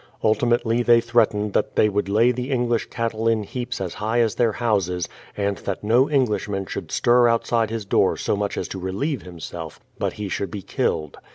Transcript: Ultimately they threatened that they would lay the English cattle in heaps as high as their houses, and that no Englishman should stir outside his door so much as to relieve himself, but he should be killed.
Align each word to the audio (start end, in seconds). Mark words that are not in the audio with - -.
Ultimately 0.23 0.81
they 0.81 0.99
threatened 0.99 1.53
that 1.53 1.75
they 1.75 1.87
would 1.87 2.09
lay 2.09 2.31
the 2.31 2.49
English 2.49 2.87
cattle 2.87 3.27
in 3.27 3.43
heaps 3.43 3.79
as 3.79 3.93
high 3.93 4.19
as 4.19 4.33
their 4.33 4.53
houses, 4.53 5.07
and 5.37 5.57
that 5.59 5.83
no 5.83 6.09
Englishman 6.09 6.65
should 6.65 6.91
stir 6.91 7.27
outside 7.27 7.69
his 7.69 7.85
door 7.85 8.17
so 8.17 8.35
much 8.35 8.57
as 8.57 8.67
to 8.69 8.79
relieve 8.79 9.21
himself, 9.21 9.79
but 9.99 10.13
he 10.13 10.27
should 10.27 10.49
be 10.49 10.63
killed. 10.63 11.17